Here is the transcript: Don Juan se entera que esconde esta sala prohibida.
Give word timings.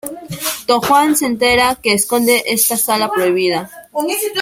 Don 0.65 0.81
Juan 0.81 1.15
se 1.15 1.27
entera 1.27 1.75
que 1.75 1.93
esconde 1.93 2.43
esta 2.47 2.75
sala 2.75 3.07
prohibida. 3.11 3.69